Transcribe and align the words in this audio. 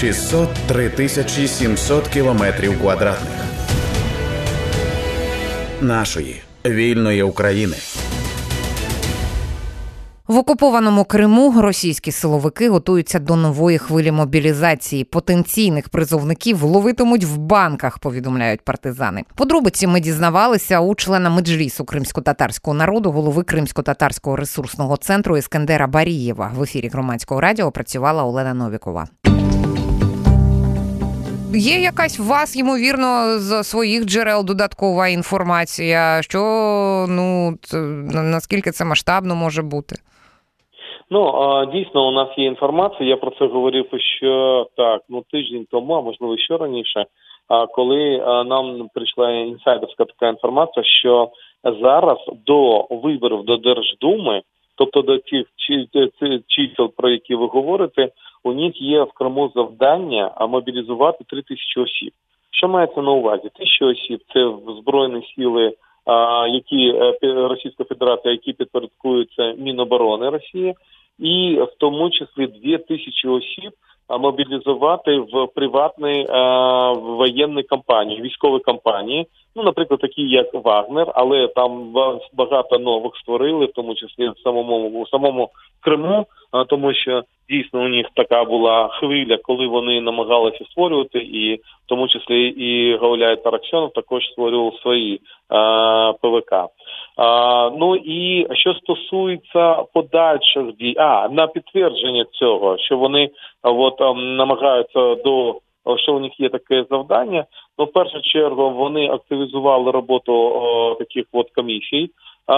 603 0.00 0.88
тисячі 0.90 1.48
700 1.48 2.08
кілометрів 2.08 2.80
квадратних 2.80 3.44
нашої 5.80 6.42
вільної 6.64 7.22
України. 7.22 7.76
В 10.28 10.36
окупованому 10.36 11.04
Криму 11.04 11.54
російські 11.60 12.12
силовики 12.12 12.68
готуються 12.68 13.18
до 13.18 13.36
нової 13.36 13.78
хвилі 13.78 14.10
мобілізації. 14.10 15.04
Потенційних 15.04 15.88
призовників 15.88 16.62
ловитимуть 16.62 17.24
в 17.24 17.36
банках. 17.36 17.98
Повідомляють 17.98 18.60
партизани. 18.60 19.24
Подробиці 19.34 19.86
ми 19.86 20.00
дізнавалися 20.00 20.80
у 20.80 20.94
члена 20.94 21.30
меджлісу 21.30 21.84
кримсько-татарського 21.84 22.74
народу, 22.74 23.12
голови 23.12 23.42
кримсько-татарського 23.42 24.36
ресурсного 24.36 24.96
центру 24.96 25.36
Іскандера 25.36 25.86
Барієва. 25.86 26.52
В 26.56 26.62
ефірі 26.62 26.88
громадського 26.88 27.40
радіо 27.40 27.70
працювала 27.70 28.24
Олена 28.24 28.54
Новікова. 28.54 29.08
Є 31.54 31.80
якась 31.80 32.20
у 32.20 32.22
вас, 32.22 32.56
ймовірно, 32.56 33.38
з 33.38 33.64
своїх 33.64 34.04
джерел 34.04 34.44
додаткова 34.44 35.08
інформація, 35.08 36.22
що 36.22 36.38
ну 37.08 37.54
наскільки 38.12 38.70
це 38.70 38.84
масштабно 38.84 39.34
може 39.34 39.62
бути? 39.62 39.96
Ну 41.10 41.20
дійсно 41.72 42.08
у 42.08 42.12
нас 42.12 42.28
є 42.36 42.46
інформація. 42.46 43.08
Я 43.08 43.16
про 43.16 43.30
це 43.30 43.46
говорив 43.46 43.86
ще 44.18 44.64
так. 44.76 45.02
Ну 45.08 45.24
тиждень 45.30 45.66
тому, 45.70 45.94
а 45.94 46.00
можливо 46.00 46.38
ще 46.38 46.56
раніше. 46.56 47.06
Коли 47.74 48.18
нам 48.46 48.88
прийшла 48.94 49.30
інсайдерська 49.30 50.04
така 50.04 50.28
інформація, 50.28 50.84
що 50.84 51.30
зараз 51.64 52.18
до 52.46 52.86
виборів 52.90 53.44
до 53.44 53.56
Держдуми, 53.56 54.42
тобто 54.78 55.02
до 55.02 55.18
тих 55.18 55.46
чисел, 56.46 56.92
про 56.96 57.10
які 57.10 57.34
ви 57.34 57.46
говорите, 57.46 58.08
у 58.44 58.52
них 58.52 58.82
є 58.82 59.02
в 59.02 59.12
Криму 59.12 59.52
завдання 59.54 60.32
мобілізувати 60.48 61.24
3 61.24 61.42
тисячі 61.42 61.80
осіб. 61.80 62.12
Що 62.50 62.68
мається 62.68 63.02
на 63.02 63.10
увазі? 63.10 63.50
Тисячі 63.54 63.84
осіб 63.84 64.20
це 64.32 64.52
збройні 64.80 65.32
сили, 65.36 65.72
які 66.52 66.88
е, 66.88 67.18
Російська 67.22 67.84
Федерація, 67.84 68.32
які 68.32 68.52
підпорядкуються 68.52 69.54
Міноборони 69.58 70.30
Росії, 70.30 70.74
і 71.18 71.54
в 71.54 71.72
тому 71.78 72.10
числі 72.10 72.46
2 72.46 72.78
тисячі 72.78 73.28
осіб 73.28 73.72
мобілізувати 74.10 75.18
в 75.18 75.46
приватні 75.54 76.26
воєнні 77.00 77.62
компанії, 77.62 78.22
військові 78.22 78.60
компанії. 78.60 79.26
Ну, 79.56 79.62
наприклад, 79.62 80.00
такі 80.00 80.22
як 80.22 80.54
Вагнер, 80.64 81.12
але 81.14 81.48
там 81.48 81.92
багато 82.32 82.78
нових 82.78 83.16
створили, 83.16 83.66
в 83.66 83.72
тому 83.72 83.94
числі 83.94 84.28
в 84.28 84.38
самому 84.44 85.02
в 85.02 85.08
самому 85.08 85.50
Криму, 85.80 86.26
тому 86.68 86.94
що 86.94 87.22
дійсно 87.50 87.80
у 87.80 87.88
них 87.88 88.06
така 88.14 88.44
була 88.44 88.88
хвиля, 88.88 89.38
коли 89.42 89.66
вони 89.66 90.00
намагалися 90.00 90.64
створювати, 90.64 91.18
і 91.18 91.54
в 91.56 91.60
тому 91.86 92.08
числі 92.08 92.48
і 92.48 92.96
Гауляй 92.96 93.36
Тараксьонов 93.36 93.92
також 93.92 94.24
створював 94.24 94.74
свої 94.82 95.20
а, 95.48 96.12
ПВК. 96.22 96.54
А, 97.18 97.70
Ну 97.78 97.96
і 97.96 98.46
що 98.54 98.74
стосується 98.74 99.74
подальших 99.94 100.76
дій, 100.76 100.94
а 100.98 101.28
на 101.28 101.46
підтвердження 101.46 102.24
цього, 102.32 102.78
що 102.78 102.96
вони 102.96 103.30
от 103.62 104.00
намагаються 104.16 105.14
до 105.14 105.60
що 105.96 106.14
у 106.14 106.20
них 106.20 106.40
є 106.40 106.48
таке 106.48 106.84
завдання. 106.90 107.44
Ну, 107.78 107.84
в 107.84 107.92
першу 107.92 108.20
чергу 108.22 108.70
вони 108.70 109.08
активізували 109.08 109.90
роботу 109.90 110.32
о, 110.34 110.94
таких 110.94 111.24
от 111.32 111.50
комісій 111.50 112.10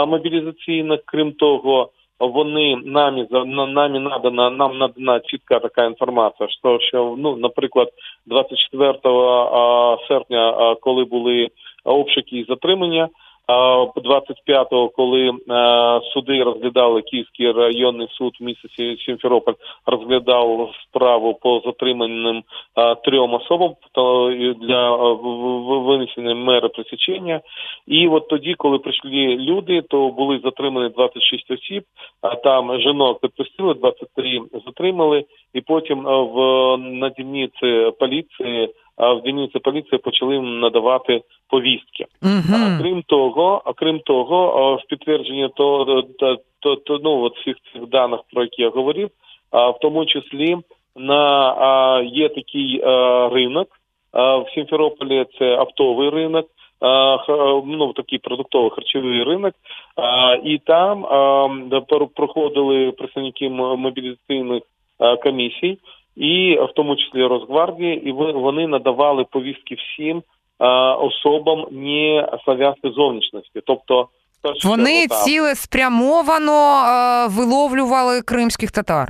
мобілізаційних. 0.06 1.00
Крім 1.05 1.33
того, 1.33 1.88
вони 2.20 2.77
намі 2.84 3.27
нами 3.66 3.98
надана 4.00 4.50
нам 4.50 4.78
надана 4.78 5.20
чітка 5.20 5.58
така 5.58 5.84
інформація. 5.84 6.48
що 6.48 6.78
що 6.81 7.14
ну, 7.19 7.36
наприклад, 7.36 7.88
24 8.27 8.92
серпня, 10.08 10.77
коли 10.81 11.05
були 11.05 11.48
обшуки 11.84 12.38
і 12.38 12.44
затримання. 12.49 13.09
25-го, 13.48 14.88
коли 14.88 15.28
е, 15.28 15.32
суди 16.12 16.42
розглядали 16.42 17.02
Київський 17.02 17.52
районний 17.52 18.08
суд 18.10 18.32
в 18.40 18.44
Сімферополь, 19.06 19.54
розглядав 19.86 20.70
справу 20.82 21.34
по 21.34 21.62
затриманим 21.64 22.42
е, 22.76 22.94
трьом 22.94 23.34
особам 23.34 23.74
для 24.60 24.96
винесення 25.78 26.34
мери 26.34 26.68
присічення. 26.68 27.40
І 27.86 28.08
от 28.08 28.28
тоді, 28.28 28.54
коли 28.54 28.78
прийшли 28.78 29.36
люди, 29.36 29.82
то 29.82 30.08
були 30.08 30.40
затримані 30.44 30.88
26 30.88 31.50
осіб. 31.50 31.84
А 32.22 32.34
там 32.34 32.80
жінок 32.80 33.20
підпустили, 33.20 33.74
23 33.74 34.40
затримали, 34.66 35.24
і 35.54 35.60
потім 35.60 36.08
е, 36.08 36.22
в 36.22 36.76
на 36.78 37.10
поліції 37.98 38.68
в 39.00 39.22
дільниці 39.25 39.59
поліції 39.59 39.99
почали 39.99 40.41
надавати 40.41 41.22
повістки. 41.49 42.06
Угу. 42.22 42.55
А 42.55 42.83
крім 42.83 43.03
того, 43.03 43.62
а 43.65 43.72
крім 43.72 44.00
того, 44.00 44.77
в 44.77 44.88
підтвердження 44.88 45.49
то, 45.49 45.84
то, 46.19 46.37
то, 46.61 46.77
то 46.77 47.00
ну 47.05 47.22
от 47.22 47.37
всіх 47.37 47.56
цих 47.72 47.87
даних, 47.87 48.21
про 48.33 48.43
які 48.43 48.62
я 48.62 48.69
говорив, 48.69 49.11
в 49.53 49.78
тому 49.81 50.06
числі 50.06 50.56
на 50.97 52.00
є 52.00 52.28
такий 52.28 52.81
ринок 53.33 53.69
в 54.12 54.44
Сімферополі. 54.55 55.27
Це 55.38 55.56
автовий 55.56 56.11
ринок. 56.11 56.47
Ну, 57.67 57.93
такий 57.97 58.19
продуктовий 58.19 58.71
харчовий 58.71 59.25
ринок, 59.25 59.55
і 60.44 60.59
там 60.59 61.03
проходили 62.15 62.93
представники 62.93 63.49
мобілізаційних 63.49 64.62
комісій, 65.22 65.78
і 66.20 66.54
в 66.54 66.72
тому 66.76 66.97
числі 66.97 67.26
Росгвардії, 67.26 68.08
і 68.08 68.12
вони 68.12 68.66
надавали 68.66 69.25
повістки 69.31 69.75
всім 69.75 70.22
особам 70.98 71.66
не 71.70 72.28
славянської 72.44 72.92
зовнішності, 72.92 73.60
тобто 73.66 74.08
вони 74.64 75.06
ціле 75.06 75.54
спрямовано 75.54 76.82
виловлювали 77.31 78.22
кримських 78.22 78.70
татар. 78.70 79.08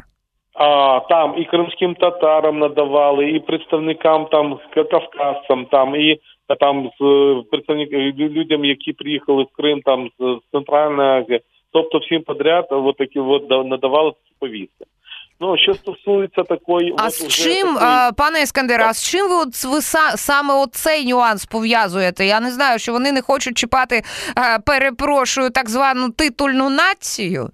А 0.55 1.01
там 1.09 1.35
і 1.39 1.45
кримським 1.45 1.95
татарам 1.95 2.59
надавали, 2.59 3.31
і 3.31 3.41
представникам 3.41 4.27
там 4.27 4.59
кавказцям, 4.75 5.67
там 5.71 5.97
і 5.97 6.21
там 6.61 6.91
з 7.01 7.05
представниками 7.51 8.13
людям, 8.13 8.65
які 8.65 8.93
приїхали 8.93 9.43
в 9.43 9.57
Крим, 9.57 9.81
там 9.85 10.11
з 10.19 10.39
Центральної 10.53 11.09
Азії, 11.09 11.41
тобто 11.73 11.99
всім 11.99 12.23
подряд, 12.23 12.67
от 12.71 12.97
такі 12.97 13.21
от 13.21 13.51
надавали 13.51 14.13
повістки. 14.39 14.85
Ну 15.41 15.57
що 15.57 15.75
стосується 15.75 16.43
такої, 16.43 16.95
а 16.99 17.07
от 17.07 17.13
з 17.13 17.29
чим, 17.29 17.75
такої... 17.75 18.13
пане 18.17 18.43
Іскандера, 18.43 18.87
а 18.89 18.93
з 18.93 19.11
чим 19.11 19.29
ви 19.29 19.35
от 19.35 19.65
ви 19.65 19.81
саме 20.17 20.55
от 20.55 20.75
цей 20.75 21.07
нюанс 21.07 21.47
пов'язуєте? 21.47 22.27
Я 22.27 22.41
не 22.41 22.51
знаю, 22.51 22.79
що 22.79 22.93
вони 22.93 23.13
не 23.13 23.23
хочуть 23.23 23.59
чіпати, 23.59 24.03
перепрошую, 24.67 25.51
так 25.51 25.69
звану 25.69 26.11
титульну 26.11 26.71
націю, 26.71 27.49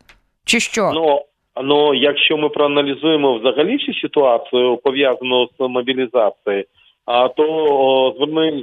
чи 0.45 0.61
що? 0.61 0.91
Ну 0.95 1.21
ну, 1.63 1.95
якщо 1.95 2.37
ми 2.37 2.49
проаналізуємо 2.49 3.39
взагалі 3.39 3.79
цю 3.79 3.95
ситуацію 3.95 4.77
пов'язану 4.85 5.49
з 5.59 5.69
мобілізацією, 5.69 6.65
а 7.07 7.29
то 7.29 8.15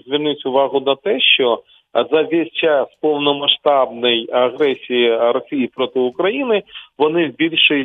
зверніть 0.05 0.45
увагу 0.45 0.79
на 0.79 0.95
те, 0.95 1.19
що 1.19 1.63
за 1.93 2.21
весь 2.21 2.51
час 2.51 2.87
повномасштабної 3.01 4.29
агресії 4.31 5.17
Росії 5.17 5.69
проти 5.75 5.99
України 5.99 6.63
вони 6.97 7.27
в 7.27 7.35
більшій 7.35 7.83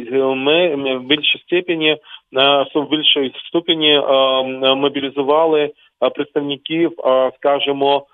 в 0.77 1.01
більшій 1.01 1.39
степені 1.39 1.97
в 2.75 2.89
більшій 2.91 3.33
ступені 3.49 4.01
мобілізували 4.77 5.71
представників, 6.15 6.93
скажімо, 7.37 8.07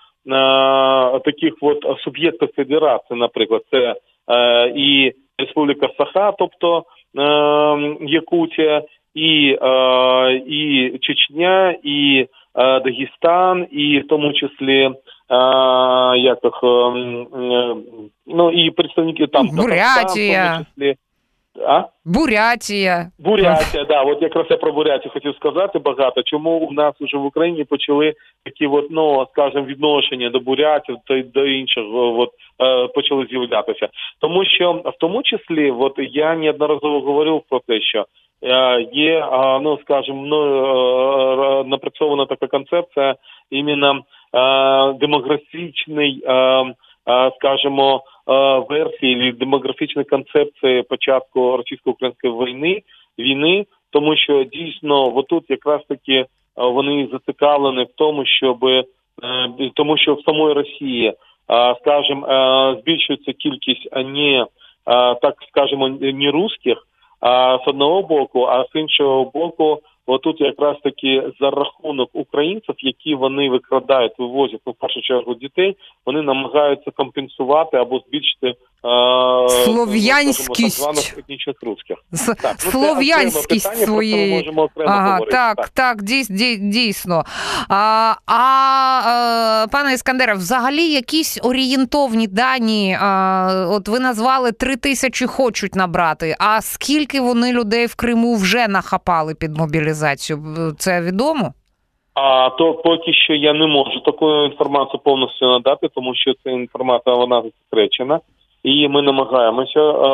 таких 1.25 1.55
от 1.61 1.85
суб'єктів 2.05 2.49
федерації, 2.57 3.21
наприклад, 3.21 3.63
це 3.71 3.95
і 4.77 5.13
Республіка 5.39 5.89
Саха, 5.99 6.33
тобто 6.39 6.85
Якутія, 8.01 8.83
і 9.15 9.59
і 10.47 10.99
Чечня, 10.99 11.77
і 11.83 12.27
Дагестан, 12.55 13.67
і 13.71 13.99
в 13.99 14.07
тому 14.09 14.33
числі 14.33 14.91
як 16.17 16.39
їх, 16.43 16.63
ну 18.27 18.51
і 18.51 18.71
представники 18.71 19.27
там 19.27 19.49
Бурятія. 19.49 20.67
в. 20.77 20.95
А? 21.63 21.85
Бурятія. 22.05 23.11
Бурятія, 23.19 23.85
да, 23.85 24.03
от 24.03 24.23
якраз 24.23 24.47
я 24.51 24.57
про 24.57 24.73
Бурятію 24.73 25.13
хотів 25.13 25.35
сказати 25.37 25.79
багато. 25.79 26.23
Чому 26.23 26.51
у 26.51 26.73
нас 26.73 26.95
вже 27.01 27.17
в 27.17 27.25
Україні 27.25 27.65
почали 27.65 28.15
такі, 28.45 28.67
от, 28.67 28.87
ну 28.91 29.27
скажімо, 29.33 29.65
відношення 29.65 30.31
до 30.31 30.41
бурятів 30.41 30.97
та 31.07 31.23
до 31.23 31.47
інших 31.47 31.85
от, 31.95 32.31
е, 32.61 32.89
почали 32.89 33.27
з'являтися. 33.31 33.89
Тому 34.21 34.45
що 34.45 34.73
в 34.73 34.99
тому 35.01 35.23
числі, 35.23 35.71
от 35.71 35.93
я 35.99 36.35
неодноразово 36.35 37.01
говорив 37.01 37.43
про 37.49 37.61
те, 37.69 37.81
що 37.81 38.07
є, 38.93 39.19
е, 39.19 39.61
ну 39.63 39.79
скажімо, 39.83 40.23
ну, 40.27 40.41
е, 41.61 41.65
напрацьована 41.65 42.27
така 42.27 42.47
концепція 42.47 43.15
іменно 43.51 44.01
демографічний, 45.01 46.23
скажімо, 47.37 48.03
версії 48.69 49.33
демографічної 49.33 50.05
концепції 50.05 50.83
початку 50.83 51.57
російсько-української 51.57 52.33
війни 52.33 52.83
війни. 53.19 53.65
тому 53.91 54.17
що 54.17 54.45
дійсно 54.45 55.17
отут 55.17 55.45
якраз 55.49 55.81
таки 55.89 56.27
вони 56.57 57.09
зацікавлені 57.13 57.85
в 57.85 57.95
тому, 57.97 58.27
щоб 58.27 58.59
тому, 59.75 59.99
що 59.99 60.15
в 60.15 60.23
самої 60.23 60.55
Росії, 60.55 61.13
скажімо, 61.81 62.27
збільшується 62.81 63.33
кількість 63.33 63.97
не 63.97 64.47
так 65.23 65.35
скажемо 65.49 65.89
не 65.89 66.31
русських, 66.31 66.79
з 67.65 67.69
одного 67.69 68.03
боку, 68.03 68.45
а 68.45 68.65
з 68.65 68.75
іншого 68.75 69.25
боку, 69.25 69.79
отут 70.07 70.41
якраз 70.41 70.77
таки 70.83 71.23
за 71.41 71.51
рахунок 71.51 72.11
українців, 72.13 72.75
які 72.79 73.15
вони 73.15 73.51
викрадають, 73.51 74.19
вивозять 74.19 74.61
ну, 74.67 74.73
в 74.73 74.77
першу 74.77 75.01
чергу 75.01 75.35
дітей, 75.35 75.77
вони 76.07 76.23
намагаються 76.23 76.91
компенсувати 76.91 77.77
або 77.77 78.01
збільшити 78.09 78.55
Слов'янськість 79.65 81.19
етнічних 81.19 81.57
русських. 81.63 81.97
Так, 82.43 82.57
ну, 82.65 82.71
Слов'янськість 82.71 83.71
питання, 83.71 83.87
своєї. 83.87 84.37
Можемо 84.37 84.63
окремо 84.63 84.91
ага, 84.91 85.13
говорити. 85.13 85.33
Так, 85.33 85.57
так, 85.57 85.71
так, 85.75 86.03
дійсно. 86.61 87.25
А, 87.69 88.15
а 88.27 89.67
пане 89.73 89.93
Іскандере, 89.93 90.35
взагалі 90.35 90.93
якісь 90.93 91.41
орієнтовні 91.43 92.27
дані, 92.27 92.99
а, 93.01 93.67
от 93.71 93.89
ви 93.89 94.01
назвали 94.01 94.53
три 94.53 94.77
тисячі 94.77 95.27
хочуть 95.27 95.75
набрати, 95.75 96.37
а 96.39 96.61
скільки 96.61 97.21
вони 97.21 97.53
людей 97.53 97.87
в 97.87 97.95
Криму 97.95 98.35
вже 98.35 98.69
нахапали 98.69 99.35
під 99.35 99.57
мобілізацію? 99.57 99.94
Це 100.79 101.03
відомо? 101.03 101.53
А 102.15 102.51
то 102.51 102.75
поки 102.75 103.13
що 103.13 103.35
я 103.35 103.53
не 103.53 103.67
можу 103.67 104.01
таку 104.01 104.45
інформацію 104.45 105.01
повністю 105.05 105.47
надати, 105.47 105.89
тому 105.95 106.15
що 106.15 106.33
ця 106.45 106.51
інформація 106.51 107.15
вона 107.15 107.43
засекречена. 107.43 108.21
І 108.63 108.89
ми 108.89 109.03
намагаємося 109.03 109.81
е, 109.81 110.09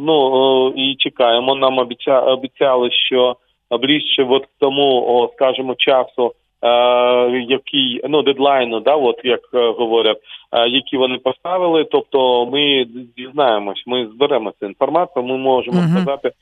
ну 0.00 0.68
е, 0.68 0.72
і 0.76 0.96
чекаємо. 0.98 1.54
Нам 1.54 1.78
обіця, 1.78 2.20
обіцяли, 2.20 2.90
що 2.90 3.36
ближче 3.70 4.26
от 4.28 4.46
тому, 4.58 5.30
скажімо, 5.34 5.74
часу, 5.78 6.32
який 7.48 8.00
ну 8.08 8.22
дедлайну, 8.22 8.80
да, 8.80 8.94
от 8.94 9.20
як 9.24 9.40
говорять, 9.52 10.18
які 10.68 10.96
вони 10.96 11.18
поставили. 11.18 11.84
Тобто, 11.84 12.46
ми 12.46 12.86
дізнаємось, 13.16 13.82
ми 13.86 14.06
зберемо 14.06 14.52
цю 14.60 14.66
інформацію. 14.66 15.24
Ми 15.24 15.36
можемо 15.36 15.80
uh-huh. 15.80 16.02
сказати 16.02 16.32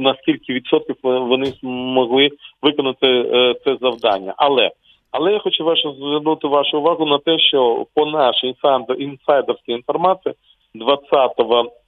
наскільки 0.00 0.52
відсотків 0.52 0.96
вони 1.02 1.46
змогли 1.46 2.30
виконати 2.62 3.24
це 3.64 3.76
завдання, 3.80 4.34
але 4.36 4.70
але 5.10 5.32
я 5.32 5.38
хочу 5.38 5.64
вашу 5.64 5.92
звернути 5.92 6.48
вашу 6.48 6.78
увагу 6.78 7.06
на 7.06 7.18
те, 7.18 7.38
що 7.38 7.86
по 7.94 8.06
нашій 8.06 8.54
інсайдерській 8.98 9.72
інформації 9.72 10.34
20 10.74 11.30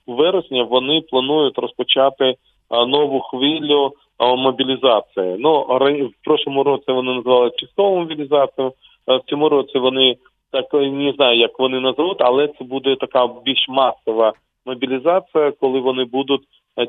вересня 0.06 0.62
вони 0.62 1.00
планують 1.00 1.58
розпочати 1.58 2.34
нову 2.70 3.20
хвилю 3.20 3.92
мобілізації. 4.20 5.36
Ну 5.38 5.60
в 5.60 6.24
прошлому 6.24 6.62
році 6.62 6.84
вони 6.88 7.14
назвали 7.14 7.50
чистову 7.56 7.98
мобілізацію. 7.98 8.72
В 9.06 9.20
цьому 9.26 9.48
році 9.48 9.78
вони 9.78 10.16
так 10.50 10.72
не 10.72 11.12
знаю, 11.16 11.38
як 11.38 11.58
вони 11.58 11.80
назвуть, 11.80 12.20
але 12.20 12.48
це 12.48 12.64
буде 12.64 12.96
така 12.96 13.28
більш 13.44 13.66
масова 13.68 14.32
мобілізація, 14.66 15.52
коли 15.60 15.80
вони 15.80 16.04
будуть 16.04 16.42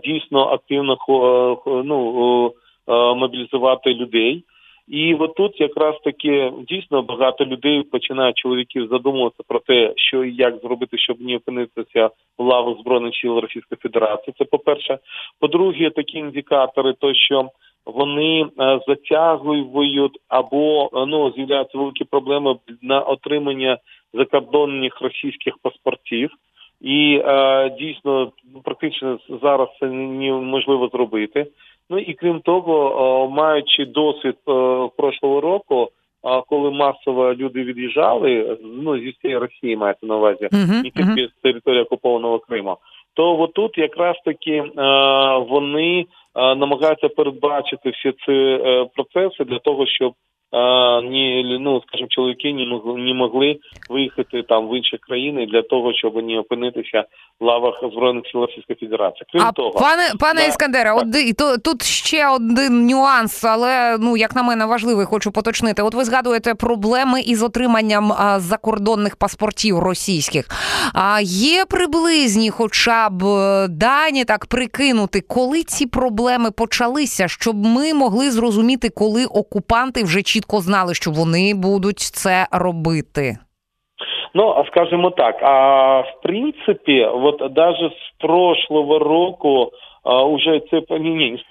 дійсно 0.04 0.40
активно 0.40 0.98
ну, 1.66 2.52
мобілізувати 3.16 3.94
людей. 3.94 4.44
І 4.88 5.14
от 5.14 5.36
тут 5.36 5.62
якраз 5.62 5.96
таки 6.04 6.52
дійсно 6.68 7.02
багато 7.02 7.46
людей 7.46 7.84
починають 7.84 8.38
чоловіків 8.38 8.88
задумуватися 8.88 9.44
про 9.48 9.60
те, 9.60 9.94
що 9.96 10.24
і 10.24 10.36
як 10.36 10.58
зробити, 10.58 10.98
щоб 10.98 11.22
не 11.22 11.36
опинитися 11.36 12.10
в 12.38 12.44
лавах 12.44 12.78
збройних 12.80 13.16
сил 13.16 13.38
Російської 13.38 13.80
Федерації. 13.82 14.34
Це 14.38 14.46
по 14.46 14.60
перше. 14.60 14.98
По-друге, 15.40 15.90
такі 15.90 16.18
індикатори, 16.18 16.94
то 16.94 17.14
що 17.14 17.50
вони 17.86 18.42
е, 18.60 18.80
затягують 18.88 20.18
або 20.28 20.90
е, 20.94 21.06
ну 21.06 21.32
з'являються 21.32 21.78
великі 21.78 22.06
проблеми 22.06 22.56
на 22.82 23.00
отримання 23.00 23.78
закордонних 24.14 25.02
російських 25.02 25.54
паспортів. 25.62 26.30
І 26.82 27.22
е, 27.26 27.70
дійсно 27.80 28.32
практично 28.64 29.20
зараз 29.42 29.70
це 29.80 29.86
неможливо 29.86 30.88
зробити. 30.88 31.48
Ну 31.90 32.00
і 32.00 32.14
крім 32.14 32.40
того, 32.40 33.30
маючи 33.30 33.86
досвід 33.86 34.36
е, 34.48 34.52
прошлого 34.98 35.42
року, 35.42 35.90
коли 36.48 36.72
масово 36.72 37.34
люди 37.34 37.64
від'їжджали, 37.64 38.58
ну 38.64 39.00
зі 39.00 39.10
всієї 39.10 39.40
Росії 39.40 39.78
мається 39.78 40.06
на 40.06 40.16
увазі, 40.18 40.48
uh-huh, 40.52 40.84
не 40.84 40.84
тільки 40.84 41.02
uh-huh. 41.04 41.30
з 41.30 41.42
території 41.44 41.82
окупованого 41.82 42.40
Криму, 42.40 42.78
то 43.14 43.40
отут 43.40 43.78
якраз 43.78 44.16
таки 44.26 44.52
е, 44.52 44.72
вони 45.50 46.06
е, 46.36 46.56
намагаються 46.56 47.10
передбачити 47.10 47.90
всі 47.90 48.12
ці 48.26 48.60
процеси 48.96 49.44
для 49.44 49.60
того, 49.60 49.88
щоб 49.88 50.14
ні, 51.04 51.58
ну 51.62 51.82
скажімо, 51.88 52.08
чоловіки 52.12 52.54
не 52.54 52.66
могли 52.66 53.02
не 53.02 53.14
могли 53.14 53.58
виїхати 53.90 54.44
там 54.44 54.68
в 54.68 54.78
інші 54.78 54.98
країни 54.98 55.46
для 55.46 55.62
того, 55.62 55.94
щоб 55.94 56.16
не 56.16 56.40
опинитися 56.40 57.04
в 57.40 57.46
лавах 57.46 57.84
збройних 57.94 58.24
сил 58.32 58.42
Російської 58.42 58.78
Федерації. 58.80 59.26
Крім 59.32 59.44
а 59.44 59.52
того, 59.52 59.72
пане 59.72 60.04
пане 60.20 60.42
да, 60.42 60.48
Іскандере, 60.48 60.92
от 60.94 61.38
то 61.38 61.58
тут 61.58 61.84
ще 61.84 62.30
один 62.30 62.86
нюанс, 62.86 63.44
але 63.44 63.98
ну 64.00 64.18
як 64.18 64.36
на 64.36 64.44
мене 64.44 64.66
важливий, 64.66 65.06
хочу 65.06 65.32
поточнити. 65.32 65.82
От 65.82 65.94
ви 65.94 66.04
згадуєте 66.04 66.56
проблеми 66.56 67.22
із 67.22 67.44
отриманням 67.44 68.12
а, 68.12 68.40
закордонних 68.40 69.16
паспортів 69.16 69.80
російських. 69.80 70.46
А 70.94 71.20
є 71.24 71.66
приблизні, 71.66 72.50
хоча 72.50 73.10
б 73.10 73.24
е, 73.26 73.68
дані 73.68 74.26
так 74.26 74.46
прикинути, 74.46 75.22
коли 75.22 75.64
ці 75.64 75.88
проблеми 75.88 76.25
почалися, 76.58 77.28
щоб 77.28 77.56
ми 77.56 77.94
могли 77.94 78.32
зрозуміти, 78.32 78.90
коли 78.90 79.26
окупанти 79.26 80.04
вже 80.04 80.22
чітко 80.22 80.58
знали, 80.58 80.94
що 80.94 81.12
вони 81.12 81.54
будуть 81.54 82.00
це 82.00 82.48
робити? 82.52 83.38
Ну, 84.34 84.64
скажімо 84.68 85.10
так, 85.10 85.44
а 85.44 86.00
в 86.00 86.22
принципі, 86.24 87.06
от 87.06 87.54
даже 87.54 87.90
з 87.90 88.22
прошлого 88.22 89.00
року 89.00 89.72
а, 90.04 90.24
уже 90.24 90.62
це 90.72 91.00
ні, 91.00 91.10
ні, 91.10 91.44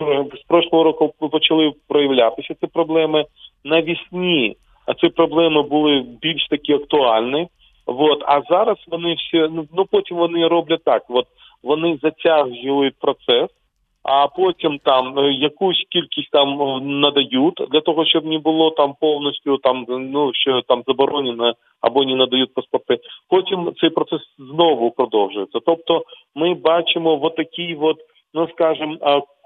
з 0.43 0.43
прошлого 0.49 0.85
року 0.85 1.15
почали 1.32 1.73
проявлятися 1.88 2.55
ці 2.61 2.67
проблеми 2.67 3.25
навісні. 3.65 4.56
А 4.87 4.94
ці 4.94 5.09
проблеми 5.09 5.62
були 5.62 6.05
більш 6.23 6.47
такі 6.50 6.73
актуальні. 6.73 7.49
От, 7.87 8.23
а 8.26 8.41
зараз 8.50 8.76
вони 8.88 9.15
всі 9.15 9.38
ну, 9.38 9.67
ну 9.76 9.85
потім 9.91 10.17
вони 10.17 10.49
роблять 10.49 10.85
так. 10.85 11.03
От 11.09 11.26
вони 11.62 11.99
затягують 12.03 12.94
процес 13.00 13.50
а 14.04 14.26
потім 14.26 14.78
там 14.84 15.18
е, 15.18 15.32
якусь 15.32 15.84
кількість 15.90 16.30
там 16.30 16.62
е, 16.62 16.80
надають 16.80 17.62
для 17.70 17.80
того, 17.80 18.04
щоб 18.06 18.26
не 18.26 18.38
було 18.38 18.70
там 18.70 18.94
повністю 19.00 19.56
там 19.56 19.87
ну 19.88 20.30
що 20.34 20.62
там 20.68 20.82
заборонено 20.87 21.54
або 21.80 22.04
не 22.04 22.14
надають 22.14 22.54
паспорти. 22.54 22.99
Потім 23.28 23.73
цей 23.80 23.90
процес 23.90 24.20
знову 24.38 24.90
продовжується. 24.90 25.58
Тобто, 25.66 26.02
ми 26.34 26.54
бачимо 26.54 27.16
в 27.16 27.34
такий 27.34 27.75
вот, 27.75 27.96
ну 28.34 28.49
скажем, 28.49 28.99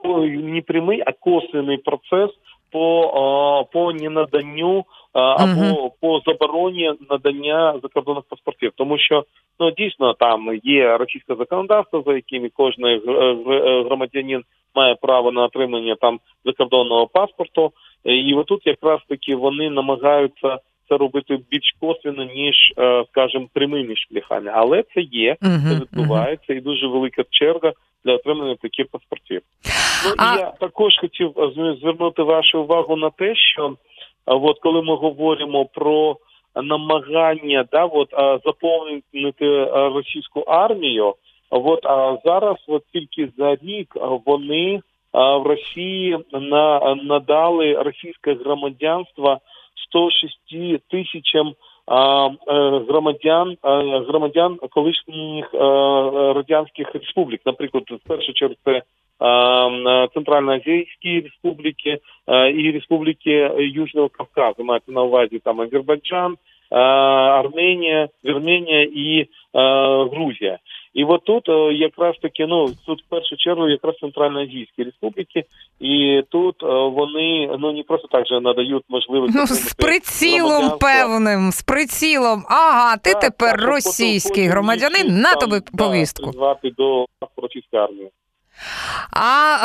не 0.04 0.60
прямий, 0.60 1.02
а 1.06 1.12
косвений 1.12 1.76
процес 1.76 2.30
по 2.70 3.68
по 3.72 3.92
ненаданню 3.92 4.84
або 5.12 5.60
uh-huh. 5.60 5.90
по 6.00 6.20
забороні 6.26 6.92
надання 7.10 7.74
закордонних 7.82 8.24
паспортів, 8.28 8.72
тому 8.76 8.98
що 8.98 9.24
ну 9.60 9.70
дійсно 9.70 10.14
там 10.14 10.60
є 10.62 10.96
російське 10.96 11.34
законодавство, 11.34 12.02
за 12.06 12.14
якими 12.14 12.50
кожен 12.56 12.84
е, 12.84 12.90
е, 12.90 13.82
громадянин 13.84 14.42
має 14.74 14.94
право 14.94 15.32
на 15.32 15.42
отримання 15.42 15.94
там 16.00 16.18
закордонного 16.44 17.06
паспорту, 17.06 17.72
і 18.04 18.34
отут 18.34 18.66
якраз 18.66 19.00
таки 19.08 19.36
вони 19.36 19.70
намагаються. 19.70 20.58
Це 20.88 20.96
робити 20.96 21.38
більш 21.50 21.74
косвенно, 21.80 22.24
ніж, 22.24 22.54
е, 22.78 23.04
скажімо, 23.10 23.46
прямими 23.52 23.94
шляхами, 23.96 24.50
але 24.54 24.82
це 24.94 25.00
є, 25.00 25.36
це 25.40 25.80
відбувається, 25.80 26.54
і 26.54 26.60
дуже 26.60 26.86
велика 26.86 27.24
черга 27.30 27.72
для 28.04 28.14
отримання 28.14 28.54
таких 28.54 28.86
паспортів. 28.90 29.42
Ну 30.04 30.10
і 30.10 30.38
я 30.38 30.50
також 30.60 30.92
хотів 31.00 31.32
звернути 31.80 32.22
вашу 32.22 32.62
увагу 32.62 32.96
на 32.96 33.10
те, 33.10 33.34
що 33.34 33.76
от 34.26 34.58
коли 34.58 34.82
ми 34.82 34.96
говоримо 34.96 35.64
про 35.64 36.16
намагання 36.54 37.68
да, 37.72 37.84
от, 37.84 38.08
заповнити 38.44 39.64
російську 39.72 40.40
армію, 40.40 41.14
от 41.50 41.86
а 41.86 42.18
зараз, 42.24 42.56
от 42.66 42.82
тільки 42.92 43.32
за 43.38 43.56
рік, 43.62 43.96
вони 44.26 44.80
в 45.12 45.42
Росії 45.46 46.18
на 46.32 46.94
надали 46.94 47.74
російське 47.74 48.34
громадянство 48.34 49.38
106 49.88 50.80
тисячам 50.90 51.54
громадян 52.88 53.56
громадян 54.08 54.58
колишніх 54.70 55.54
радянських 56.34 56.94
республік, 56.94 57.40
наприклад, 57.46 57.84
в 57.90 58.08
першу 58.08 58.32
чергу 58.32 58.54
це 58.64 58.82
Центральноазійські 60.14 61.20
республіки 61.20 61.98
і 62.54 62.70
республіки 62.70 63.50
Южного 63.58 64.08
Кавказу, 64.08 64.64
мається 64.64 64.92
на 64.92 65.02
увазі 65.02 65.38
там 65.38 65.60
Азербайджан, 65.60 66.36
Арменія, 66.70 68.08
Вірменія 68.24 68.82
і 68.82 69.26
Грузія. 70.12 70.58
І 70.98 71.04
от 71.04 71.24
тут 71.24 71.48
е, 71.48 71.74
якраз 71.74 72.16
таки, 72.22 72.46
ну 72.46 72.68
тут 72.86 73.02
в 73.02 73.08
першу 73.08 73.36
чергу 73.36 73.68
якраз 73.68 73.94
Центральноазійські 74.00 74.84
республіки, 74.84 75.44
і 75.80 76.22
тут 76.28 76.62
е, 76.62 76.66
вони 76.66 77.56
ну 77.58 77.72
не 77.72 77.82
просто 77.82 78.08
так 78.08 78.26
же 78.26 78.40
надають 78.40 78.82
можливість 78.88 79.34
ну, 79.34 79.46
з 79.46 79.74
прицілом 79.74 80.78
певним, 80.80 81.50
з 81.52 81.62
прицілом. 81.62 82.44
Ага, 82.48 82.96
ти 82.96 83.12
так, 83.12 83.20
тепер 83.20 83.58
так, 83.58 83.68
російський 83.68 84.46
громадянин 84.46 85.20
на 85.20 85.34
тобі 85.34 85.56
повістку. 85.78 86.30
до 86.76 87.06
російської 87.36 87.82
армії. 87.82 88.10
А 89.10 89.56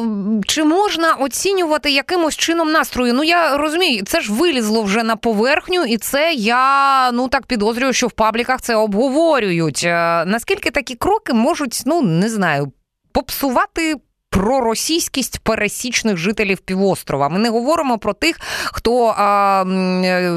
е, 0.00 0.42
чи 0.46 0.64
можна 0.64 1.14
оцінювати 1.14 1.90
якимось 1.90 2.36
чином 2.36 2.72
настрою? 2.72 3.14
Ну 3.14 3.24
я 3.24 3.56
розумію, 3.56 4.02
це 4.06 4.20
ж 4.20 4.32
вилізло 4.32 4.82
вже 4.82 5.02
на 5.02 5.16
поверхню, 5.16 5.84
і 5.84 5.96
це 5.96 6.32
я 6.32 7.10
ну 7.12 7.28
так 7.28 7.46
підозрюю, 7.46 7.92
що 7.92 8.06
в 8.06 8.12
пабліках 8.12 8.60
це 8.60 8.74
обговорюють. 8.74 9.82
Е, 9.84 10.24
наскільки 10.26 10.70
такі 10.70 10.94
кроки 10.94 11.32
можуть, 11.32 11.82
ну 11.86 12.02
не 12.02 12.28
знаю, 12.28 12.72
попсувати 13.12 13.96
проросійськість 14.32 15.38
пересічних 15.38 16.16
жителів 16.16 16.58
півострова. 16.58 17.28
Ми 17.28 17.38
не 17.38 17.50
говоримо 17.50 17.98
про 17.98 18.12
тих, 18.12 18.40
хто 18.64 19.14
а, 19.16 19.64
е, 20.04 20.30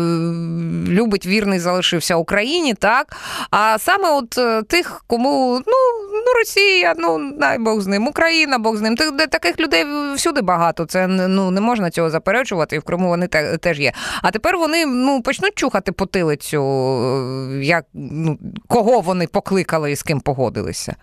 любить 0.87 1.25
вірний 1.25 1.59
залишився 1.59 2.15
Україні, 2.15 2.73
так 2.73 3.17
а 3.51 3.77
саме 3.79 4.09
от 4.09 4.37
е, 4.37 4.63
тих, 4.63 5.03
кому 5.07 5.61
ну 5.67 5.73
ну 6.11 6.33
Росія, 6.39 6.93
ну 6.97 7.31
дай 7.39 7.59
Бог 7.59 7.81
з 7.81 7.87
ним, 7.87 8.07
Україна, 8.07 8.57
Бог 8.59 8.77
з 8.77 8.81
ним. 8.81 8.95
Таких 9.29 9.59
людей 9.59 9.85
всюди 10.15 10.41
багато. 10.41 10.85
Це 10.85 11.07
ну 11.07 11.51
не 11.51 11.61
можна 11.61 11.89
цього 11.89 12.09
заперечувати, 12.09 12.75
і 12.75 12.79
в 12.79 12.83
Криму 12.83 13.07
вони 13.07 13.27
теж 13.61 13.79
є. 13.79 13.93
А 14.21 14.31
тепер 14.31 14.57
вони 14.57 14.85
ну 14.85 15.21
почнуть 15.21 15.55
чухати 15.55 15.91
потилицю, 15.91 16.63
е, 16.63 17.65
як 17.65 17.85
ну 17.93 18.39
кого 18.67 18.99
вони 18.99 19.27
покликали 19.27 19.91
і 19.91 19.95
з 19.95 20.03
ким 20.03 20.19
погодилися. 20.19 20.95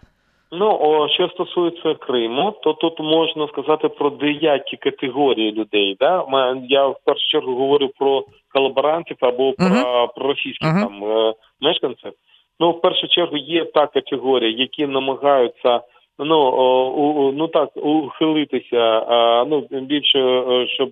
Ну, 0.55 0.79
о, 0.81 1.09
що 1.09 1.29
стосується 1.29 1.95
Криму, 1.95 2.55
то 2.63 2.73
тут 2.73 3.01
можна 3.01 3.49
сказати 3.49 3.89
про 3.89 4.11
деякі 4.11 4.77
категорії 4.77 5.53
людей. 5.53 5.97
Да? 6.01 6.25
Я 6.69 6.87
в 6.87 6.97
першу 7.05 7.29
чергу 7.29 7.55
говорю 7.55 7.91
про 7.99 8.25
колаборантів 8.55 9.17
або 9.21 9.53
про, 9.53 9.67
uh-huh. 9.67 10.15
про 10.15 10.29
російських 10.29 10.69
uh-huh. 10.69 10.81
там 10.81 11.05
е, 11.05 11.35
мешканців. 11.61 12.13
Ну, 12.61 12.71
в 12.71 12.81
першу 12.81 13.09
чергу, 13.09 13.37
є 13.37 13.65
та 13.65 13.87
категорія, 13.87 14.51
які 14.51 14.87
намагаються 14.87 15.81
ну 16.19 16.37
о, 16.37 16.91
у, 16.91 17.33
ну 17.33 17.49
так 17.49 17.71
ухилитися, 17.77 18.79
а, 19.09 19.45
ну 19.45 19.67
більше 19.71 20.19
е, 20.19 20.67
щоб 20.69 20.91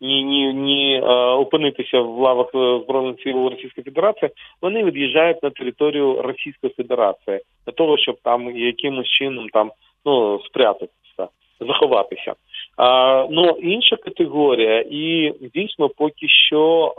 ні 0.00 0.24
ні 0.24 0.54
ні 0.54 1.00
опинитися 1.38 2.00
в 2.00 2.18
лавах 2.18 2.46
е, 2.54 2.80
збройних 2.84 3.20
сил 3.22 3.48
Російської 3.48 3.84
Федерації, 3.84 4.30
вони 4.62 4.84
від'їжджають 4.84 5.42
на 5.42 5.50
територію 5.50 6.22
Російської 6.22 6.72
Федерації 6.76 7.40
для 7.66 7.72
того, 7.72 7.98
щоб 7.98 8.16
там 8.24 8.56
якимось 8.56 9.08
чином 9.08 9.48
там 9.48 9.70
ну 10.04 10.40
спрятатися, 10.46 11.28
заховатися. 11.60 12.34
А, 12.76 13.26
Ну 13.30 13.48
інша 13.48 13.96
категорія, 13.96 14.84
і 14.90 15.34
дійсно 15.54 15.88
поки 15.88 16.28
що 16.28 16.94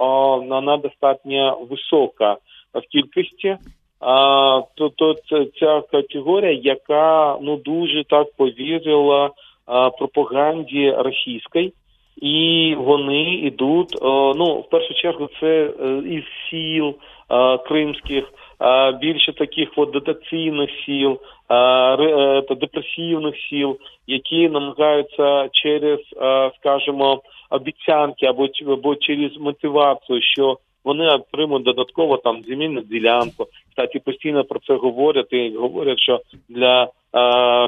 вона 0.50 0.77
достатньо 0.77 1.67
висока 1.70 2.38
в 2.74 2.81
кількості. 2.81 3.58
А, 4.00 4.62
то 4.75 4.89
то 4.89 5.13
це 5.29 5.46
ця 5.60 5.81
категорія, 5.91 6.60
яка 6.63 7.38
ну 7.41 7.58
дуже 7.58 8.03
так 8.03 8.27
повірила 8.38 9.29
а, 9.65 9.89
пропаганді 9.89 10.91
російській, 10.91 11.74
і 12.17 12.75
вони 12.77 13.33
йдуть. 13.33 13.97
Ну 14.35 14.63
в 14.67 14.69
першу 14.69 14.93
чергу, 14.93 15.29
це 15.39 15.47
е, 15.47 16.01
із 16.09 16.23
сіл 16.49 16.95
кримських, 17.67 18.31
більше 19.01 19.33
таких 19.33 19.69
от 19.75 19.91
дотаційних 19.91 20.69
сіл, 20.85 21.19
е, 21.51 22.41
депресивних 22.55 23.35
сіл, 23.49 23.77
які 24.07 24.49
намагаються 24.49 25.49
через, 25.51 25.99
скажімо, 26.59 27.21
обіцянки 27.49 28.25
або 28.25 28.47
або 28.67 28.95
через 28.95 29.37
мотивацію, 29.37 30.21
що 30.21 30.57
вони 30.83 31.07
отримують 31.07 31.65
додатково 31.65 32.17
там 32.17 32.43
земельну 32.47 32.81
ділянку. 32.81 33.47
Кстати, 33.69 34.00
постійно 34.00 34.43
про 34.43 34.59
це 34.59 34.73
говорять 34.73 35.33
і 35.33 35.50
говорять, 35.50 36.00
що 36.00 36.21
для 36.50 36.89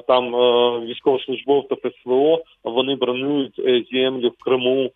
там 0.08 0.36
е, 0.36 0.80
військовослужбовців 0.80 1.78
СВО 2.04 2.40
вони 2.64 2.96
бронюють 2.96 3.60
е, 3.60 3.84
землю 3.92 4.30
в 4.40 4.44
Криму, 4.44 4.92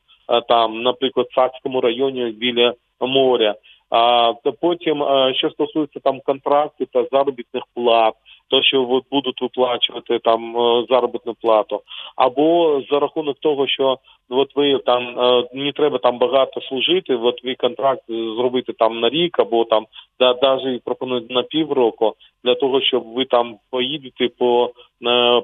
там, 0.48 0.84
наприклад, 0.84 1.28
в 1.32 1.36
Сакському 1.36 1.82
районі 1.82 2.26
біля 2.26 2.74
моря. 3.02 3.56
А 3.90 4.34
то 4.44 4.54
потім, 4.54 5.04
що 5.36 5.50
стосується 5.50 6.00
там 6.00 6.22
контрактів 6.26 6.88
та 6.94 7.06
заробітних 7.12 7.64
плат, 7.76 8.14
то 8.50 8.64
що 8.64 8.88
от 8.90 9.04
будуть 9.12 9.42
виплачувати 9.42 10.20
там 10.20 10.58
е, 10.58 10.86
заробітну 10.90 11.34
плату, 11.42 11.82
або 12.16 12.82
за 12.92 13.00
рахунок 13.00 13.38
того, 13.40 13.68
що 13.68 13.98
от 14.30 14.56
ви 14.56 14.80
там 14.86 15.16
не 15.54 15.72
треба 15.72 15.98
там 15.98 16.18
багато 16.18 16.62
служити, 16.62 17.16
от 17.16 17.44
ви 17.44 17.56
контракт 17.56 18.04
зробити 18.08 18.74
там 18.74 19.00
на 19.00 19.10
рік, 19.10 19.40
або 19.40 19.66
там 19.66 19.86
да 20.20 20.36
навіть 20.42 20.84
пропонують 20.84 21.32
на 21.32 21.44
півроку 21.44 22.14
для 22.44 22.56
того, 22.56 22.82
щоб 22.82 23.04
ви 23.14 23.26
там 23.26 23.58
поїдете 23.70 24.28
по 24.38 24.72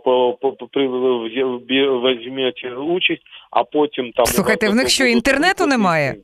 по, 0.04 0.38
по, 0.42 0.52
по 0.52 0.68
при 0.68 0.88
візьмете 0.88 2.76
участь, 2.76 3.22
а 3.52 3.64
потім 3.64 4.12
там 4.12 4.26
слухайте. 4.26 4.70
В 4.70 4.76
них 4.76 4.90
що 4.90 5.06
інтернету 5.06 5.66
немає? 5.66 6.16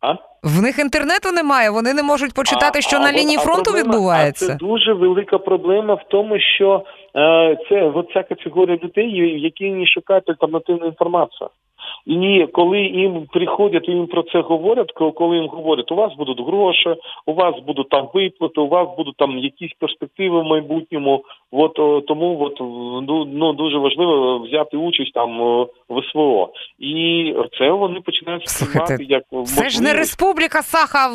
А? 0.00 0.14
В 0.42 0.62
них 0.62 0.78
інтернету 0.78 1.32
немає, 1.32 1.70
вони 1.70 1.94
не 1.94 2.02
можуть 2.02 2.34
почитати, 2.34 2.78
а, 2.78 2.82
що 2.82 2.96
а, 2.96 3.00
на 3.00 3.12
лінії 3.12 3.38
фронту 3.38 3.62
проблема, 3.62 3.88
відбувається. 3.88 4.46
Це 4.46 4.54
дуже 4.54 4.92
велика 4.92 5.38
проблема 5.38 5.94
в 5.94 6.02
тому, 6.10 6.40
що 6.40 6.84
е, 7.16 7.56
це 7.68 7.92
ця 8.14 8.22
категорія 8.22 8.78
людей, 8.82 9.40
які 9.40 9.70
не 9.70 9.86
шукають 9.86 10.30
альтернативну 10.30 10.86
інформацію. 10.86 11.48
І 12.06 12.46
коли 12.52 12.78
їм 12.78 13.26
приходять, 13.32 13.88
і 13.88 13.92
їм 13.92 14.06
про 14.06 14.22
це 14.22 14.40
говорять, 14.40 14.92
коли 14.92 15.36
їм 15.36 15.48
говорять, 15.48 15.92
у 15.92 15.94
вас 15.94 16.12
будуть 16.14 16.46
гроші, 16.46 16.94
у 17.26 17.34
вас 17.34 17.54
будуть 17.66 17.88
там 17.88 18.08
виплати, 18.14 18.60
у 18.60 18.68
вас 18.68 18.88
будуть 18.96 19.16
там 19.16 19.38
якісь 19.38 19.72
перспективи 19.78 20.40
в 20.40 20.44
майбутньому. 20.44 21.24
От 21.50 21.74
тому 22.06 22.38
от, 22.40 22.60
ну, 23.08 23.24
ну 23.24 23.52
дуже 23.52 23.78
важливо 23.78 24.38
взяти 24.38 24.76
участь 24.76 25.12
там 25.12 25.38
в 25.88 26.02
СВО. 26.12 26.52
І 26.78 27.34
це 27.58 27.70
вони 27.70 28.00
починають 28.00 28.48
сприймати 28.48 29.06
як 29.08 29.22
можливість. 29.32 29.58
Це 29.58 29.68
ж 29.68 29.82
не 29.82 29.94
республіка 29.94 30.62
Саха 30.62 31.10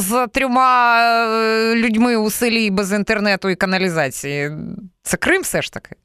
з 0.00 0.26
трьома 0.26 0.98
е, 1.26 1.74
людьми 1.74 2.16
у 2.16 2.30
селі 2.30 2.70
без 2.70 2.92
інтернету 2.92 3.48
і 3.48 3.56
каналізації. 3.56 4.50
Це 5.02 5.16
Крим 5.16 5.42
все 5.42 5.62
ж 5.62 5.72
таки. 5.72 5.96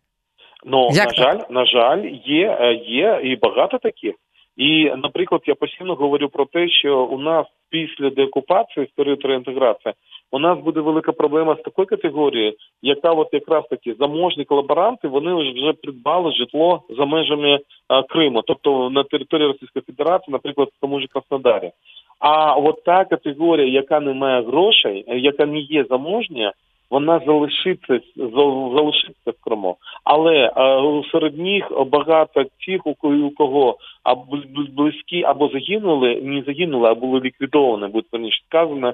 Ну 0.65 0.89
Як 0.91 1.07
на 1.07 1.13
жаль, 1.13 1.39
на 1.49 1.65
жаль, 1.65 2.05
є, 2.25 2.57
е, 2.61 2.73
є 2.73 3.19
і 3.23 3.35
багато 3.35 3.77
таких. 3.77 4.15
І, 4.57 4.91
наприклад, 4.97 5.41
я 5.45 5.55
постійно 5.55 5.95
говорю 5.95 6.29
про 6.29 6.45
те, 6.45 6.69
що 6.69 7.03
у 7.03 7.17
нас 7.17 7.47
після 7.69 8.09
деокупації 8.09 8.85
з 8.85 8.89
періоду 8.89 9.27
реінтеграції 9.27 9.93
у 10.31 10.39
нас 10.39 10.59
буде 10.59 10.79
велика 10.79 11.11
проблема 11.11 11.55
з 11.55 11.61
такою 11.61 11.87
категорією, 11.87 12.53
яка 12.81 13.11
от 13.11 13.29
якраз 13.31 13.63
таки 13.69 13.95
заможні 13.99 14.45
колаборанти 14.45 15.07
вони 15.07 15.33
вже 15.33 15.73
придбали 15.73 16.31
житло 16.31 16.81
за 16.89 17.05
межами 17.05 17.59
а, 17.87 18.03
Криму, 18.03 18.41
тобто 18.41 18.89
на 18.89 19.03
території 19.03 19.47
Російської 19.47 19.83
Федерації, 19.87 20.31
наприклад, 20.31 20.69
в 20.77 20.81
тому 20.81 20.99
ж 20.99 21.07
Краснодарі. 21.07 21.71
А 22.19 22.53
от 22.53 22.83
та 22.83 23.05
категорія, 23.05 23.67
яка 23.67 23.99
не 23.99 24.13
має 24.13 24.41
грошей, 24.41 25.05
яка 25.07 25.45
не 25.45 25.59
є 25.59 25.85
заможня, 25.89 26.53
вона 26.89 27.21
залишиться 27.25 27.99
залишиться 28.15 29.31
в 29.31 29.43
Криму. 29.43 29.77
Але 30.03 30.51
а, 30.55 31.01
серед 31.11 31.37
них 31.37 31.71
багато 31.87 32.43
тих, 32.65 32.87
у 32.87 32.95
кого 33.37 33.77
або 34.03 34.37
близькі 34.71 35.23
або 35.23 35.47
загинули, 35.47 36.21
не 36.23 36.41
загинули, 36.41 36.89
а 36.89 36.95
були 36.95 37.19
ліквідовані, 37.19 37.87
буде 37.87 38.07
верніше 38.11 38.43
сказано 38.47 38.93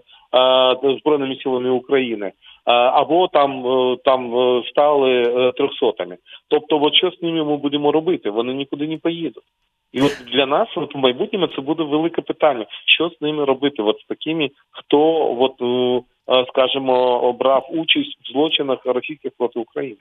збройними 1.00 1.36
силами 1.36 1.70
України, 1.70 2.32
або 2.66 3.28
там 3.28 3.68
е, 3.68 3.98
там 4.06 4.38
е, 4.38 4.64
стали 4.70 5.22
е, 5.22 5.52
трьохсотами. 5.52 6.18
Тобто, 6.48 6.82
от 6.82 6.96
що 6.96 7.12
з 7.12 7.22
ними 7.22 7.44
ми 7.44 7.58
будемо 7.58 7.92
робити? 7.92 8.30
Вони 8.30 8.54
нікуди 8.54 8.88
не 8.88 8.98
поїдуть. 8.98 9.44
І 9.94 10.02
от 10.02 10.26
для 10.34 10.46
нас 10.46 10.68
от 10.76 10.96
в 10.96 10.98
майбутньому 10.98 11.48
це 11.48 11.62
буде 11.62 11.84
велике 11.84 12.22
питання, 12.22 12.66
що 12.86 13.10
з 13.10 13.22
ними 13.22 13.46
робити, 13.46 13.84
от 13.84 14.00
з 14.00 14.06
такими, 14.06 14.50
хто 14.72 15.00
от 15.40 15.62
Е, 15.62 16.02
скажімо, 16.50 17.20
обрав 17.20 17.68
участь 17.70 18.18
в 18.22 18.34
злочинах 18.34 18.80
російських 18.86 19.32
проти 19.38 19.60
України. 19.60 19.98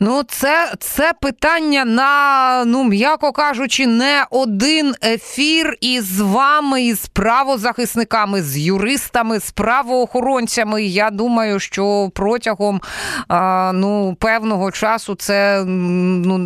Ну, 0.00 0.22
це 0.28 0.72
це 0.78 1.12
питання 1.22 1.84
на 1.84 2.64
ну 2.66 2.84
м'яко 2.84 3.32
кажучи, 3.32 3.86
не 3.86 4.26
один 4.30 4.94
ефір 5.04 5.76
із 5.80 6.20
вами, 6.20 6.82
із 6.82 7.08
правозахисниками, 7.08 8.42
з 8.42 8.66
юристами, 8.66 9.38
з 9.38 9.52
правоохоронцями. 9.52 10.82
Я 10.82 11.10
думаю, 11.10 11.58
що 11.58 12.08
протягом 12.14 12.80
а, 13.28 13.72
ну 13.74 14.16
певного 14.20 14.70
часу 14.70 15.14
це 15.14 15.64
ну 15.66 16.38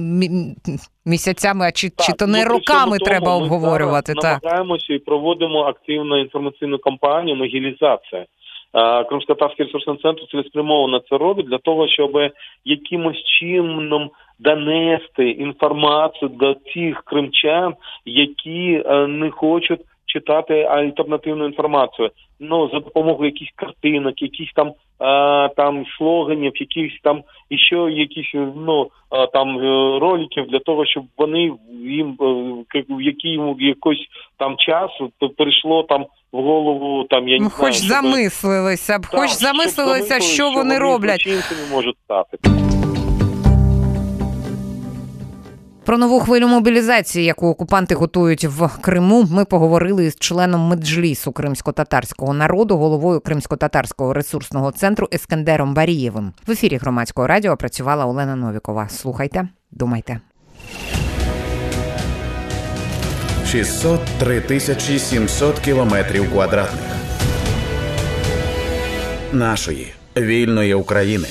місяцями, 1.06 1.66
а 1.66 1.72
чи, 1.72 1.90
так, 1.90 2.06
чи 2.06 2.12
то 2.12 2.26
не 2.26 2.44
ну, 2.44 2.50
роками 2.50 2.98
треба 2.98 3.36
обговорювати. 3.36 4.12
Ми 4.16 4.22
так. 4.22 4.42
намагаємося 4.42 4.94
і 4.94 4.98
проводимо 4.98 5.58
активну 5.58 6.20
інформаційну 6.20 6.78
кампанію 6.78 7.36
«Могілізація». 7.36 8.26
Е, 8.74 9.04
Кримсько-татарський 9.04 9.66
ресурсний 9.66 9.96
центр 9.96 10.22
цілеспрямовано 10.30 10.98
це 10.98 11.18
робить 11.18 11.46
для 11.46 11.58
того, 11.58 11.88
щоб 11.88 12.10
якимось 12.64 13.22
чином 13.40 14.10
донести 14.38 15.30
інформацію 15.30 16.28
до 16.28 16.54
тих 16.54 17.02
кримчан, 17.04 17.74
які 18.04 18.82
е, 18.86 19.06
не 19.06 19.30
хочуть 19.30 19.80
читати 20.12 20.62
альтернативну 20.62 21.46
інформацію. 21.46 22.10
Ну 22.40 22.68
за 22.72 22.80
допомогою 22.80 23.30
якихось 23.30 23.54
картинок, 23.56 24.22
якихось 24.22 24.52
там 24.54 24.68
е, 24.68 24.74
там 25.56 25.84
слоганів, 25.98 26.52
якихось 26.54 27.00
там 27.02 27.22
і 27.50 27.58
ще 27.58 27.76
якісь 27.76 28.30
ну 28.56 28.90
е, 29.12 29.26
там 29.26 29.58
е, 29.58 29.98
роликів 29.98 30.46
для 30.46 30.58
того, 30.58 30.86
щоб 30.86 31.04
вони 31.18 31.52
їм 31.84 32.16
в 32.88 33.02
який 33.02 33.40
якийсь 33.58 34.06
там 34.38 34.56
час 34.58 34.90
прийшло 35.38 35.82
там 35.82 36.06
в 36.32 36.42
голову 36.42 37.04
там 37.04 37.28
я 37.28 37.38
не 37.38 37.44
Ну, 37.44 37.50
знаю, 37.50 37.64
хоч 37.72 37.74
щоб- 37.74 37.88
замислилися 37.88 38.98
б, 38.98 39.06
хоч 39.06 39.30
замислилися, 39.30 40.04
замислили, 40.08 40.20
що 40.34 40.50
вони 40.50 40.78
роблять. 40.78 41.22
злочинцями 41.22 41.60
можуть 41.72 41.96
стати. 42.04 42.38
Про 45.90 45.98
нову 45.98 46.20
хвилю 46.20 46.48
мобілізації, 46.48 47.24
яку 47.24 47.48
окупанти 47.48 47.94
готують 47.94 48.44
в 48.44 48.68
Криму, 48.80 49.26
ми 49.30 49.44
поговорили 49.44 50.10
з 50.10 50.16
членом 50.16 50.60
меджлісу 50.60 51.32
кримсько-татарського 51.32 52.34
народу, 52.34 52.76
головою 52.76 53.20
кримсько-татарського 53.20 54.12
ресурсного 54.12 54.70
центру 54.70 55.08
Ескандером 55.12 55.74
Барієвим. 55.74 56.32
В 56.46 56.50
ефірі 56.50 56.76
громадського 56.76 57.26
радіо 57.26 57.56
працювала 57.56 58.06
Олена 58.06 58.36
Новікова. 58.36 58.88
Слухайте, 58.88 59.48
думайте. 59.70 60.20
603 63.46 64.40
тисячі 64.40 64.98
700 64.98 65.58
кілометрів 65.58 66.32
квадратних 66.32 66.96
нашої 69.32 69.92
вільної 70.16 70.74
України. 70.74 71.26